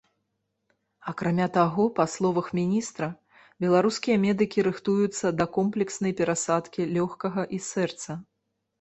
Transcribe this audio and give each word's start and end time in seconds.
Акрамя 1.11 1.47
таго, 1.57 1.85
па 1.99 2.05
словах 2.13 2.49
міністра, 2.61 3.11
беларускія 3.67 4.15
медыкі 4.27 4.67
рыхтуюцца 4.71 5.27
да 5.39 5.45
комплекснай 5.61 6.11
перасадкі 6.25 6.93
лёгкага 7.01 7.49
і 7.57 7.67
сэрца. 7.73 8.23